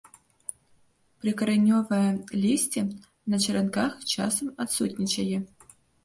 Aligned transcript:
Прыкаранёвае 1.19 2.09
лісце 2.43 2.81
на 3.33 3.39
чаранках, 3.43 3.91
часам 4.13 4.47
адсутнічае. 4.65 5.37